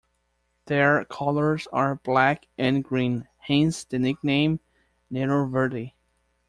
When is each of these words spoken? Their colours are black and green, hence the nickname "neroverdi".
Their 0.65 1.05
colours 1.05 1.67
are 1.71 1.93
black 1.97 2.47
and 2.57 2.83
green, 2.83 3.27
hence 3.37 3.83
the 3.83 3.99
nickname 3.99 4.59
"neroverdi". 5.11 5.93